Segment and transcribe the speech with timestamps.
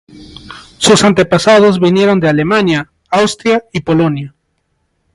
[0.79, 4.33] Sus antepasados vinieron de Alemania, Austria y Polonia.